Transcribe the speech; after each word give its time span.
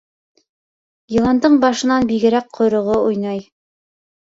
Йыландың 1.15 1.59
башынан 1.67 2.09
бигерәк 2.15 2.51
ҡойроғо 2.59 2.99
уйнай. 3.13 3.47